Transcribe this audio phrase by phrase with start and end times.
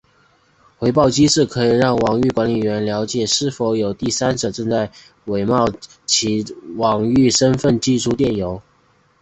[0.79, 4.91] 回报机制可以让网域管理员了解是否有第三者正在
[5.25, 5.67] 伪冒
[6.07, 6.43] 其
[6.75, 8.59] 网域身份寄出电邮。